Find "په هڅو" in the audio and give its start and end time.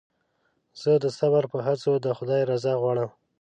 1.51-1.91